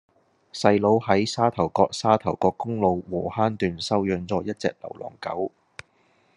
[0.51, 5.51] 細佬喺沙頭角沙頭角公路禾坑段收養左一隻流浪狗